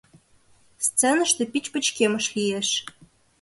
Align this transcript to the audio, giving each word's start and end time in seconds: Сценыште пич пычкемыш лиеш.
Сценыште 0.85 1.43
пич 1.51 1.65
пычкемыш 1.73 2.25
лиеш. 2.35 2.69